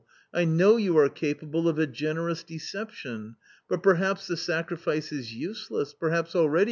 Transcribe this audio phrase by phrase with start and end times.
[0.33, 3.35] I know you are capable of a generous deception....
[3.69, 6.59] but perhaps the sacrifice is useless, perhaps already